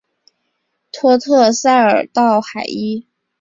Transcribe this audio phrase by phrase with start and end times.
[0.91, 3.05] 托特塞尔道海伊。